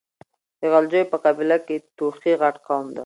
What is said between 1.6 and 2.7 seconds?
کې توخي غټ